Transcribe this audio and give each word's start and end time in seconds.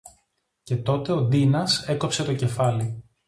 Και 0.63 0.75
τότε 0.77 1.11
ο 1.11 1.21
Ντίνας 1.21 1.87
έκοψε 1.87 2.23
το 2.23 2.33
κεφάλι 2.35 3.03